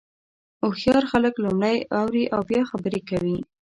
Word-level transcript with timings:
هوښیار 0.61 1.03
خلک 1.11 1.33
لومړی 1.43 1.77
اوري 1.99 2.23
او 2.35 2.41
بیا 2.49 2.61
خبرې 2.71 3.01
کوي. 3.09 3.37